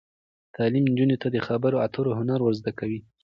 تعلیم 0.55 0.83
نجونو 0.91 1.15
ته 1.21 1.27
د 1.31 1.37
خبرو 1.47 1.77
اترو 1.85 2.11
هنر 2.19 2.39
ور 2.43 2.53
زده 2.59 2.71
کوي. 2.79 2.99